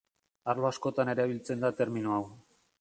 Arlo 0.53 0.69
askotan 0.69 1.13
erabiltzen 1.15 1.63
da 1.69 1.73
termino 1.83 2.19
hau. 2.19 2.27